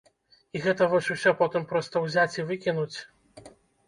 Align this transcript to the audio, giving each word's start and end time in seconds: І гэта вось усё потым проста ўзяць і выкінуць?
І 0.59 0.59
гэта 0.63 0.85
вось 0.93 1.09
усё 1.15 1.33
потым 1.41 1.67
проста 1.71 2.01
ўзяць 2.05 2.37
і 2.39 2.47
выкінуць? 2.49 2.97